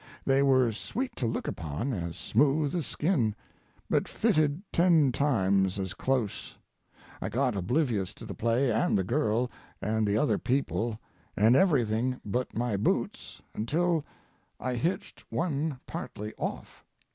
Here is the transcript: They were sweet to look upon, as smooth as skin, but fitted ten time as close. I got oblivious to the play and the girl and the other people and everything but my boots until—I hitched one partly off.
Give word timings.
They 0.25 0.41
were 0.41 0.71
sweet 0.71 1.15
to 1.17 1.27
look 1.27 1.47
upon, 1.47 1.93
as 1.93 2.17
smooth 2.17 2.73
as 2.73 2.87
skin, 2.87 3.35
but 3.87 4.07
fitted 4.07 4.63
ten 4.73 5.11
time 5.11 5.67
as 5.67 5.93
close. 5.93 6.57
I 7.21 7.29
got 7.29 7.55
oblivious 7.55 8.11
to 8.15 8.25
the 8.25 8.33
play 8.33 8.71
and 8.71 8.97
the 8.97 9.03
girl 9.03 9.51
and 9.79 10.07
the 10.07 10.17
other 10.17 10.39
people 10.39 10.99
and 11.37 11.55
everything 11.55 12.19
but 12.25 12.57
my 12.57 12.77
boots 12.77 13.43
until—I 13.53 14.73
hitched 14.73 15.23
one 15.31 15.79
partly 15.85 16.33
off. 16.35 16.83